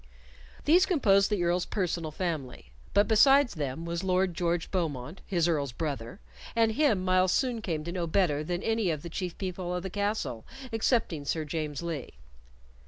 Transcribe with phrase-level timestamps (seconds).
[0.65, 5.71] These composed the Earl's personal family; but besides them was Lord George Beaumont, his Earl's
[5.71, 6.19] brother,
[6.55, 9.83] and him Myles soon came to know better than any of the chief people of
[9.83, 10.43] the castle
[10.73, 12.15] excepting Sir James Lee.